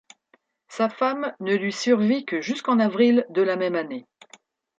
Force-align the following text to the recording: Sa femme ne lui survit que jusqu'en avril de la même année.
Sa 0.67 0.89
femme 0.89 1.31
ne 1.41 1.53
lui 1.55 1.71
survit 1.71 2.25
que 2.25 2.41
jusqu'en 2.41 2.79
avril 2.79 3.27
de 3.29 3.43
la 3.43 3.55
même 3.55 3.75
année. 3.75 4.07